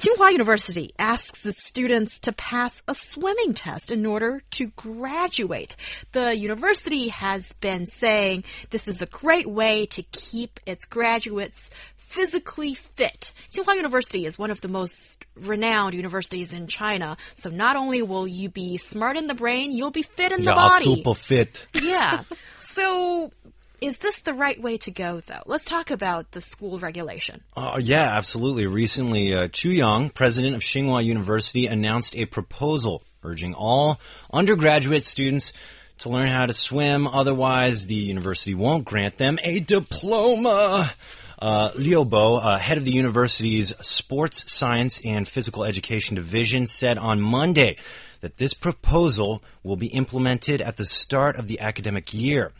[0.00, 5.76] Tsinghua University asks its students to pass a swimming test in order to graduate.
[6.12, 11.68] The university has been saying this is a great way to keep its graduates
[11.98, 13.34] physically fit.
[13.50, 17.18] Tsinghua University is one of the most renowned universities in China.
[17.34, 20.52] So not only will you be smart in the brain, you'll be fit in the
[20.52, 20.94] yeah, body.
[20.94, 21.66] super fit.
[21.74, 22.22] Yeah.
[22.62, 23.32] so
[23.80, 25.42] is this the right way to go, though?
[25.46, 27.42] Let's talk about the school regulation.
[27.56, 28.66] Uh, yeah, absolutely.
[28.66, 34.00] Recently, uh, Qiu Yong, president of Tsinghua University, announced a proposal urging all
[34.32, 35.52] undergraduate students
[35.98, 37.06] to learn how to swim.
[37.06, 40.92] Otherwise, the university won't grant them a diploma.
[41.38, 46.98] Uh, Liu Bo, uh, head of the university's Sports Science and Physical Education Division, said
[46.98, 47.76] on Monday
[48.20, 52.52] that this proposal will be implemented at the start of the academic year.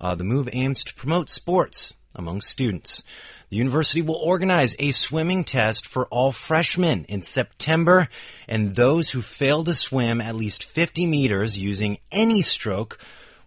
[0.00, 3.02] Uh, the move aims to promote sports among students.
[3.50, 8.08] The university will organize a swimming test for all freshmen in September,
[8.46, 12.98] and those who fail to swim at least 50 meters using any stroke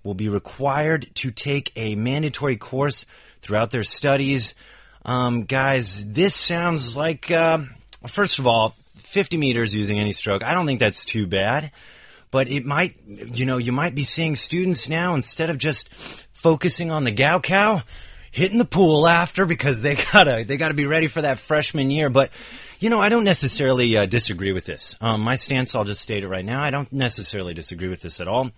[0.03, 3.05] will be required to take a mandatory course
[3.41, 4.55] throughout their studies.
[5.05, 7.59] Um, guys, this sounds like, uh,
[8.07, 10.43] first of all, 50 meters using any stroke.
[10.43, 11.71] I don't think that's too bad,
[12.31, 15.89] but it might, you know, you might be seeing students now instead of just
[16.41, 17.83] focusing on the Gaokao,
[18.31, 22.09] hitting the pool after because they gotta they gotta be ready for that freshman year.
[22.09, 22.31] But
[22.79, 24.95] you know, I don't necessarily uh, disagree with this.
[24.99, 26.63] Um, my stance, I'll just state it right now.
[26.63, 28.51] I don't necessarily disagree with this at all.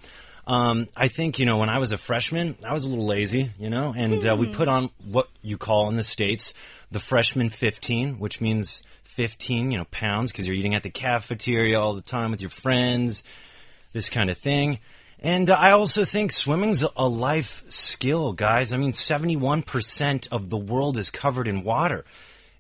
[0.46, 3.52] Um, I think you know when I was a freshman, I was a little lazy,
[3.58, 6.54] you know, and uh, we put on what you call in the states
[6.94, 11.80] the freshman 15, which means 15, you know, pounds because you're eating at the cafeteria
[11.80, 13.24] all the time with your friends,
[13.94, 14.80] this kind of thing.
[15.24, 18.74] And uh, I also think swimming's a life skill, guys.
[18.74, 22.04] I mean, 71% of the world is covered in water.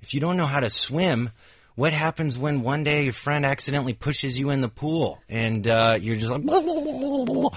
[0.01, 1.31] If you don't know how to swim,
[1.75, 5.97] what happens when one day your friend accidentally pushes you in the pool and uh,
[5.99, 6.41] you're just like,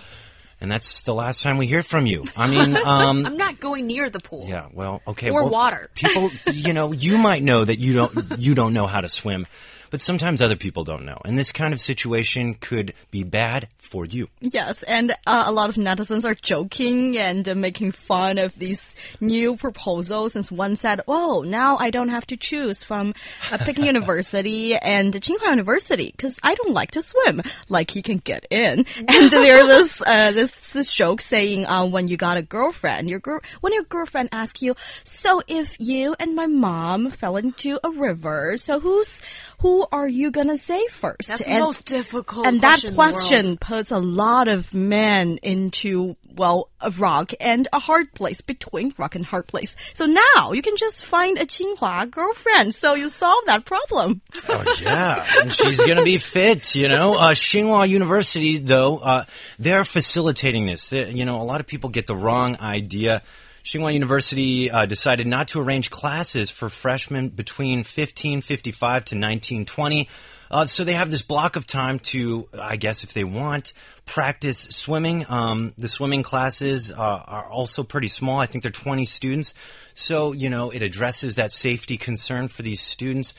[0.60, 2.24] and that's the last time we hear from you?
[2.36, 4.46] I mean, um, I'm not going near the pool.
[4.48, 5.88] yeah, well, okay, Or well, water.
[5.94, 9.46] people, you know, you might know that you don't you don't know how to swim,
[9.90, 14.04] but sometimes other people don't know, and this kind of situation could be bad for
[14.04, 14.28] you.
[14.40, 18.86] Yes, and uh, a lot of netizens are joking and uh, making fun of these
[19.20, 20.32] new proposals.
[20.32, 23.14] Since one said, "Oh, now I don't have to choose from
[23.50, 27.42] uh, Peking University and Tsinghua University because I don't like to swim.
[27.68, 32.08] Like he can get in." And there's this uh, this this joke saying, uh, "When
[32.08, 34.74] you got a girlfriend, your girl when your girlfriend asks you,
[35.04, 39.20] so if you and my mom fell into a river, so who's
[39.60, 41.28] who are you gonna say first?
[41.28, 43.12] That's the and, most difficult and that question in the world.
[43.14, 48.92] question puts a lot of men into well a rock and a hard place between
[48.98, 49.74] rock and hard place.
[49.94, 52.74] So now you can just find a Tsinghua girlfriend.
[52.74, 54.20] So you solve that problem.
[54.48, 56.74] Oh yeah, and she's gonna be fit.
[56.74, 59.24] You know, uh, Tsinghua University though uh,
[59.58, 60.90] they're facilitating this.
[60.90, 63.22] They- you know, a lot of people get the wrong idea.
[63.66, 70.08] Tsinghua University uh, decided not to arrange classes for freshmen between 1555 to 1920.
[70.48, 73.72] Uh, so they have this block of time to, I guess, if they want,
[74.06, 75.26] practice swimming.
[75.28, 78.38] Um, the swimming classes uh, are also pretty small.
[78.38, 79.52] I think they're 20 students.
[79.94, 83.34] So, you know, it addresses that safety concern for these students.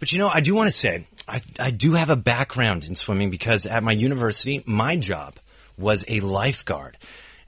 [0.00, 2.96] But you know, I do want to say, I, I do have a background in
[2.96, 5.36] swimming because at my university, my job
[5.78, 6.98] was a lifeguard.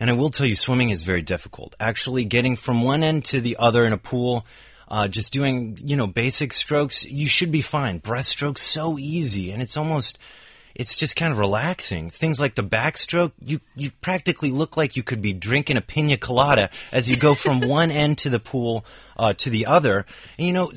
[0.02, 1.76] And I will tell you, swimming is very difficult.
[1.78, 4.44] Actually, getting from one end to the other in a pool,
[4.88, 8.00] uh, just doing, you know, basic strokes, you should be fine.
[8.00, 9.52] Breaststrokes, so easy.
[9.52, 10.18] And it's almost,
[10.74, 12.10] it's just kind of relaxing.
[12.10, 16.16] Things like the backstroke, you, you practically look like you could be drinking a pina
[16.16, 18.84] colada as you go from one end to the pool
[19.16, 20.04] uh, to the other.
[20.36, 20.72] And you know,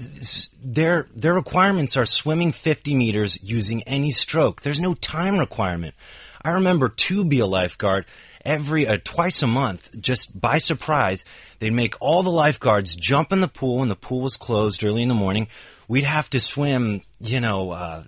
[0.64, 4.62] their their requirements are swimming 50 meters using any stroke.
[4.62, 5.96] There's no time requirement.
[6.44, 8.06] I remember to be a lifeguard
[8.46, 11.26] every uh, twice a month, just by surprise,
[11.60, 15.02] they'd make all the lifeguards jump in the pool when the pool was closed early
[15.02, 15.48] in the morning.
[15.88, 18.04] We'd have to swim, you know, uh,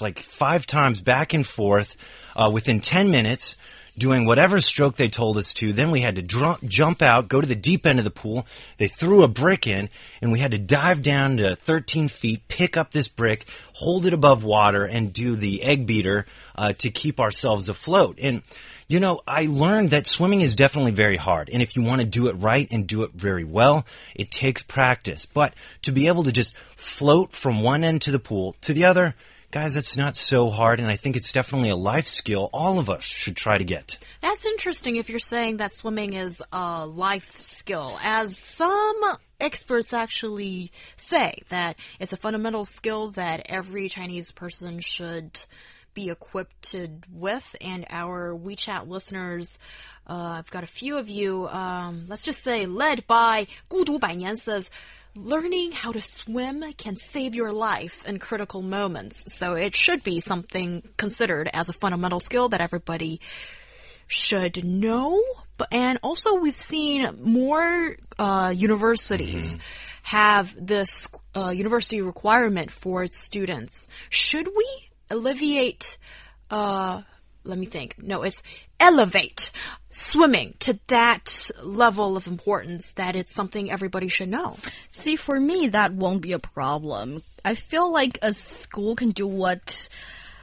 [0.00, 1.96] like five times back and forth
[2.34, 3.56] uh, within 10 minutes,
[3.98, 5.72] doing whatever stroke they told us to.
[5.72, 8.46] Then we had to dr- jump out, go to the deep end of the pool.
[8.76, 9.88] They threw a brick in,
[10.20, 14.12] and we had to dive down to 13 feet, pick up this brick, hold it
[14.12, 16.26] above water, and do the egg beater
[16.56, 18.18] uh, to keep ourselves afloat.
[18.20, 18.42] And
[18.88, 21.50] you know, I learned that swimming is definitely very hard.
[21.52, 24.62] And if you want to do it right and do it very well, it takes
[24.62, 25.26] practice.
[25.26, 28.84] But to be able to just float from one end to the pool to the
[28.84, 29.16] other,
[29.50, 30.78] guys, it's not so hard.
[30.78, 33.98] And I think it's definitely a life skill all of us should try to get.
[34.22, 39.00] That's interesting if you're saying that swimming is a life skill, as some
[39.40, 45.40] experts actually say that it's a fundamental skill that every Chinese person should
[45.95, 46.75] be equipped
[47.11, 47.55] with.
[47.61, 49.57] And our WeChat listeners,
[50.07, 54.69] uh, I've got a few of you, um, let's just say led by 孤独百年 says,
[55.15, 59.25] learning how to swim can save your life in critical moments.
[59.35, 63.19] So it should be something considered as a fundamental skill that everybody
[64.07, 65.21] should know.
[65.57, 70.01] But, and also we've seen more, uh, universities mm -hmm.
[70.03, 73.87] have this, uh, university requirement for its students.
[74.09, 75.98] Should we alleviate,
[76.50, 77.02] uh,
[77.44, 77.96] let me think.
[77.98, 78.42] No, it's
[78.78, 79.50] elevate
[79.90, 84.56] swimming to that level of importance that it's something everybody should know.
[84.90, 87.22] See, for me, that won't be a problem.
[87.44, 89.88] I feel like a school can do what,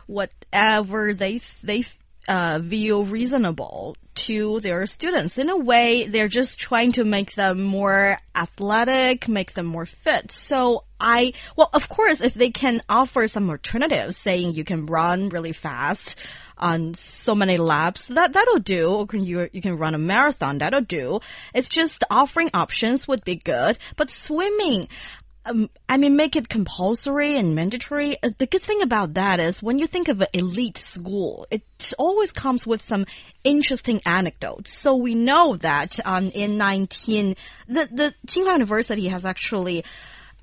[0.08, 1.86] whatever they, they
[2.28, 5.38] uh, view reasonable to their students.
[5.38, 10.32] In a way, they're just trying to make them more athletic, make them more fit.
[10.32, 15.30] So I, well, of course, if they can offer some alternatives, saying you can run
[15.30, 16.18] really fast
[16.58, 18.86] on so many laps, that, that'll do.
[18.86, 21.20] Or can you, you can run a marathon, that'll do.
[21.54, 23.78] It's just offering options would be good.
[23.98, 24.88] But swimming,
[25.46, 28.18] um, I mean, make it compulsory and mandatory.
[28.24, 31.64] Uh, the good thing about that is when you think of an elite school, it
[31.98, 33.06] always comes with some
[33.44, 34.74] interesting anecdotes.
[34.74, 37.36] So we know that um, in 19,
[37.68, 39.84] the, the Tsinghua University has actually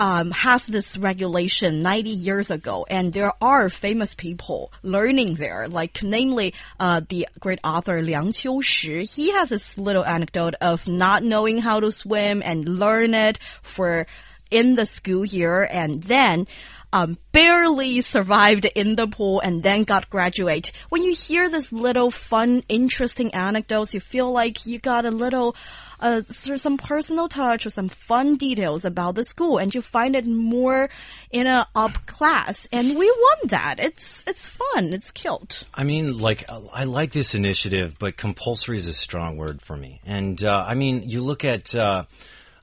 [0.01, 6.03] um, has this regulation 90 years ago, and there are famous people learning there, like
[6.03, 9.15] namely uh, the great author Liang Qiushi.
[9.15, 14.07] He has this little anecdote of not knowing how to swim and learn it for
[14.51, 16.47] in the school year and then
[16.93, 20.73] um, barely survived in the pool and then got graduate.
[20.89, 25.55] When you hear this little fun, interesting anecdotes, you feel like you got a little,
[26.01, 30.27] uh, some personal touch or some fun details about the school, and you find it
[30.27, 30.91] more
[31.31, 32.67] in a up class.
[32.73, 33.79] And we want that.
[33.79, 34.93] It's it's fun.
[34.93, 35.65] It's cute.
[35.75, 40.01] I mean, like I like this initiative, but compulsory is a strong word for me.
[40.05, 41.75] And uh, I mean, you look at.
[41.75, 42.05] Uh,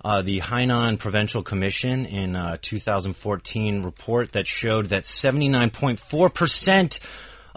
[0.08, 7.00] uh, the Hainan Provincial Commission in a uh, 2014 report that showed that 79.4%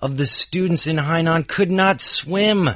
[0.00, 2.68] of the students in Hainan could not swim.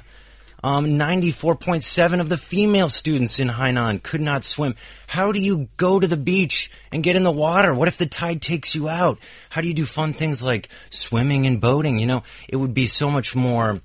[0.62, 4.76] Um, 94.7 of the female students in Hainan could not swim.
[5.08, 7.74] How do you go to the beach and get in the water?
[7.74, 9.18] What if the tide takes you out?
[9.50, 11.98] How do you do fun things like swimming and boating?
[11.98, 13.80] You know, it would be so much more,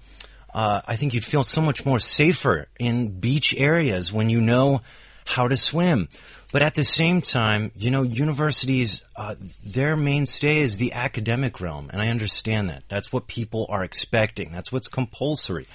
[0.53, 4.81] uh, I think you'd feel so much more safer in beach areas when you know
[5.29, 6.09] how to swim.
[6.51, 11.91] But at the same time, you know, universities, uh, their mainstay is the academic realm,
[11.93, 12.83] and I understand that.
[12.87, 14.51] That's what people are expecting.
[14.51, 15.67] That's what's compulsory.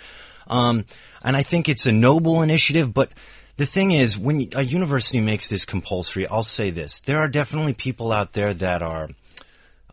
[0.49, 0.85] Um,
[1.23, 3.13] and I think it's a noble initiative, but
[3.57, 6.99] the thing is, when a university makes this compulsory, I'll say this.
[7.01, 9.09] There are definitely people out there that are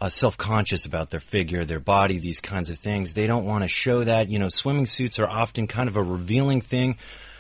[0.02, 3.14] uh, self-conscious about their figure, their body, these kinds of things.
[3.14, 4.30] They don't want to show that.
[4.30, 6.98] You know, swimming suits are often kind of a revealing thing.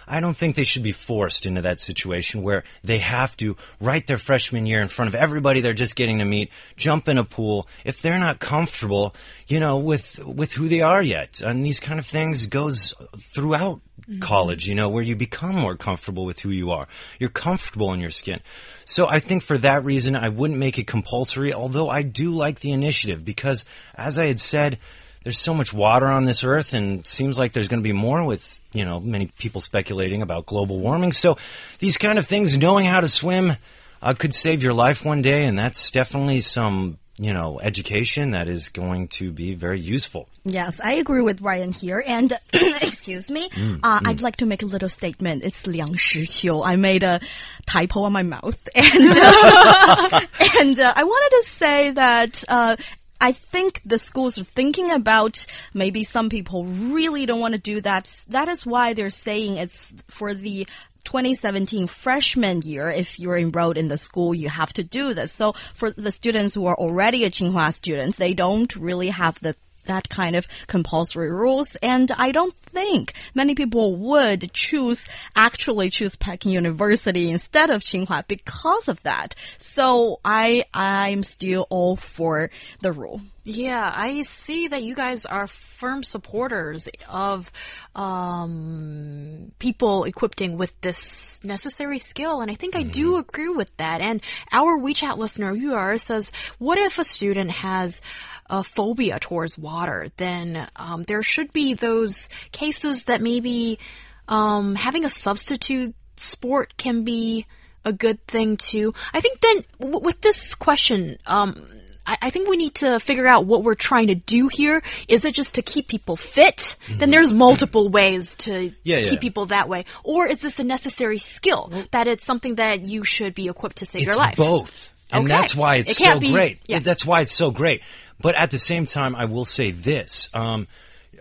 [0.07, 4.08] I don't think they should be forced into that situation where they have to, write
[4.08, 7.24] their freshman year in front of everybody they're just getting to meet, jump in a
[7.24, 7.67] pool.
[7.84, 9.15] If they're not comfortable,
[9.48, 11.41] you know, with, with who they are yet.
[11.41, 14.20] And these kind of things goes throughout mm-hmm.
[14.20, 16.88] college, you know, where you become more comfortable with who you are.
[17.20, 18.39] You're comfortable in your skin.
[18.86, 22.60] So I think for that reason, I wouldn't make it compulsory, although I do like
[22.60, 23.65] the initiative because,
[23.96, 24.79] as I had said,
[25.24, 28.24] there's so much water on this earth and seems like there's going to be more
[28.24, 31.12] with, you know, many people speculating about global warming.
[31.12, 31.38] So
[31.80, 33.54] these kind of things, knowing how to swim,
[34.01, 35.46] uh, could save your life one day.
[35.46, 40.28] And that's definitely some, you know, education that is going to be very useful.
[40.44, 42.04] Yes, I agree with Ryan here.
[42.06, 44.08] And excuse me, mm, uh, mm.
[44.08, 45.44] I'd like to make a little statement.
[45.44, 46.66] It's Liang Shiqiu.
[46.66, 47.20] I made a
[47.68, 50.22] typo on my mouth, and uh,
[50.60, 52.75] and uh, I wanted to say that uh,
[53.22, 57.80] I think the schools are thinking about maybe some people really don't want to do
[57.82, 58.25] that.
[58.28, 60.68] That is why they're saying it's for the
[61.04, 65.32] 2017 freshman year, if you're enrolled in the school, you have to do this.
[65.32, 69.56] So for the students who are already a Tsinghua student, they don't really have the
[69.85, 71.75] that kind of compulsory rules.
[71.77, 78.27] And I don't think many people would choose, actually choose Peking University instead of Tsinghua
[78.27, 79.35] because of that.
[79.57, 82.50] So I, I'm still all for
[82.81, 83.21] the rule.
[83.43, 87.51] Yeah, I see that you guys are firm supporters of
[87.95, 94.00] um, people equipping with this necessary skill, and I think I do agree with that.
[94.00, 94.21] And
[94.51, 98.03] our WeChat listener, Yuer, says, "What if a student has?"
[98.51, 103.79] A phobia towards water, then um, there should be those cases that maybe
[104.27, 107.46] um, having a substitute sport can be
[107.84, 108.93] a good thing too.
[109.13, 111.65] I think then w- with this question, um,
[112.05, 114.84] I, I think we need to figure out what we're trying to do here.
[115.08, 116.75] Is it just to keep people fit?
[116.89, 118.75] Then there's multiple ways to Mm-hmm.
[118.84, 119.20] Yeah, keep yeah.
[119.20, 119.86] people that way.
[120.03, 123.86] Or is this a necessary skill that it's something that you should be equipped to
[123.86, 124.36] save your life?
[124.38, 124.91] both.
[125.10, 125.34] And Okay.
[125.34, 126.60] that's why it's It so be- great.
[126.67, 126.79] yeah.
[126.79, 127.81] That's why it's so great.
[128.22, 130.30] But at the same time, I will say this.
[130.34, 130.68] Um,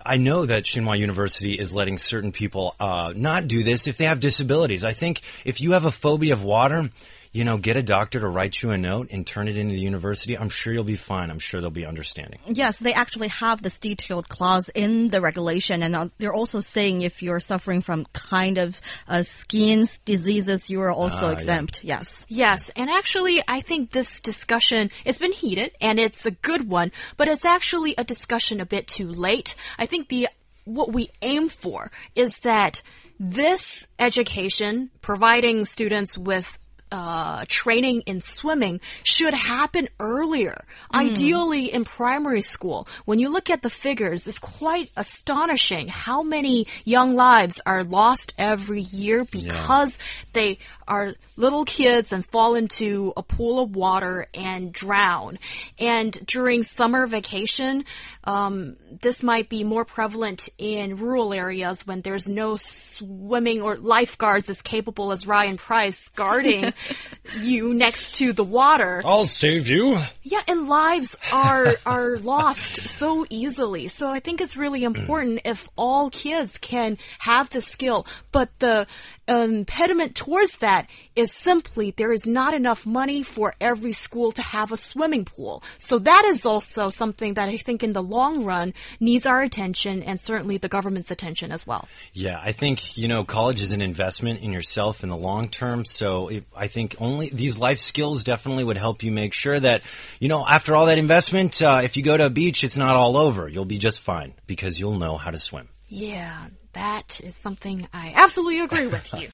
[0.05, 4.07] I know that Tsinghua University is letting certain people uh, not do this if they
[4.07, 4.85] have disabilities.
[4.85, 6.91] I think if you have a phobia of water,
[7.33, 9.81] you know, get a doctor to write you a note and turn it into the
[9.81, 10.37] university.
[10.37, 11.31] I'm sure you'll be fine.
[11.31, 12.41] I'm sure they'll be understanding.
[12.47, 17.03] Yes, they actually have this detailed clause in the regulation, and uh, they're also saying
[17.03, 21.33] if you're suffering from kind of uh, skin diseases, you are also Ah, yeah.
[21.35, 21.85] exempt.
[21.85, 22.27] Yes.
[22.29, 26.91] Yes, and actually, I think this discussion it's been heated and it's a good one,
[27.17, 29.55] but it's actually a discussion a bit too late.
[29.79, 30.29] I think the
[30.65, 32.83] what we aim for is that
[33.19, 36.59] this education, providing students with
[36.93, 40.65] uh, training in swimming should happen earlier.
[40.93, 42.89] Ideally in primary school.
[43.05, 48.35] When you look at the figures, it's quite astonishing how many young lives are lost
[48.39, 49.99] every year because
[50.33, 55.39] they are little kids and fall into a pool of water and drown.
[55.79, 57.85] And during summer vacation,
[58.25, 64.49] um, this might be more prevalent in rural areas when there's no swimming or lifeguards
[64.49, 66.73] as capable as Ryan Price guarding
[67.39, 69.03] you next to the water.
[69.05, 69.99] I'll save you.
[70.23, 73.89] Yeah, and lives are are lost so easily.
[73.89, 74.97] So I think it's really mm.
[74.97, 78.87] important if all kids can have the skill, but the
[79.31, 84.73] impediment towards that is simply there is not enough money for every school to have
[84.73, 85.63] a swimming pool.
[85.79, 90.03] So that is also something that I think in the long run needs our attention
[90.03, 91.87] and certainly the government's attention as well.
[92.13, 95.85] Yeah, I think, you know, college is an investment in yourself in the long term.
[95.85, 99.83] So if, I think only these life skills definitely would help you make sure that,
[100.19, 102.97] you know, after all that investment, uh, if you go to a beach, it's not
[102.97, 103.49] all over.
[103.49, 105.69] You'll be just fine because you'll know how to swim.
[105.89, 109.29] Yeah, that is something I absolutely agree with you.